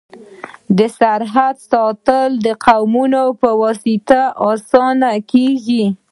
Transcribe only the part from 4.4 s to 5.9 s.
اسانه کيږي.